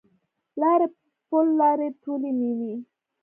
لارې 0.61 0.87
پل 1.27 1.45
لارې 1.61 1.87
ټولي 2.01 2.31
میینې 2.39 2.73